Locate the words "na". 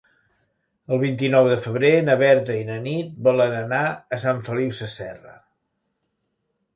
2.07-2.15, 2.69-2.77